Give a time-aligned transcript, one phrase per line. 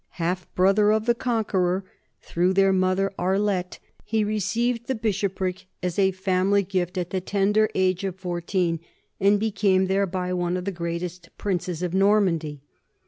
[0.17, 1.85] Half brother of the Conqueror
[2.23, 7.21] through their mother Arlette, he received the bishopric as a fam ily gift at the
[7.21, 8.79] tender age of fourteen
[9.19, 12.63] and became thereby one of the greatest princes of Normandy.